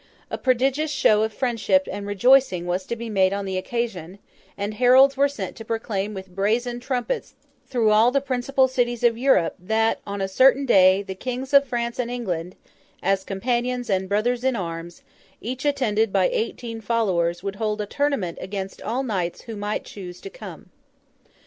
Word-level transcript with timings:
A 0.31 0.37
prodigious 0.39 0.89
show 0.89 1.21
of 1.21 1.31
friendship 1.31 1.87
and 1.91 2.07
rejoicing 2.07 2.65
was 2.65 2.87
to 2.87 2.95
be 2.95 3.07
made 3.07 3.33
on 3.33 3.45
the 3.45 3.55
occasion; 3.55 4.17
and 4.57 4.73
heralds 4.73 5.15
were 5.15 5.29
sent 5.29 5.55
to 5.57 5.63
proclaim 5.63 6.15
with 6.15 6.33
brazen 6.33 6.79
trumpets 6.79 7.35
through 7.67 7.91
all 7.91 8.09
the 8.09 8.19
principal 8.19 8.67
cities 8.67 9.03
of 9.03 9.15
Europe, 9.15 9.53
that, 9.59 9.99
on 10.07 10.19
a 10.19 10.27
certain 10.27 10.65
day, 10.65 11.03
the 11.03 11.13
Kings 11.13 11.53
of 11.53 11.65
France 11.67 11.99
and 11.99 12.09
England, 12.09 12.55
as 13.03 13.23
companions 13.23 13.91
and 13.91 14.09
brothers 14.09 14.43
in 14.43 14.55
arms, 14.55 15.03
each 15.39 15.65
attended 15.65 16.11
by 16.11 16.27
eighteen 16.29 16.81
followers, 16.81 17.43
would 17.43 17.57
hold 17.57 17.79
a 17.79 17.85
tournament 17.85 18.39
against 18.41 18.81
all 18.81 19.03
knights 19.03 19.41
who 19.41 19.55
might 19.55 19.85
choose 19.85 20.19
to 20.21 20.31
come. 20.31 20.71